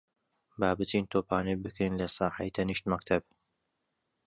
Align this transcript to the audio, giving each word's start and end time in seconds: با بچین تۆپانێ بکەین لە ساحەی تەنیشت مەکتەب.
با 0.59 0.69
بچین 0.79 1.03
تۆپانێ 1.11 1.55
بکەین 1.63 1.93
لە 2.01 2.07
ساحەی 2.17 2.53
تەنیشت 2.55 2.85
مەکتەب. 2.91 3.23